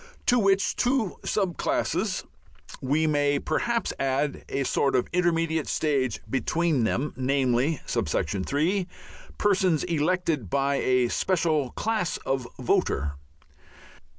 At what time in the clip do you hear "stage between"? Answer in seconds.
5.67-6.85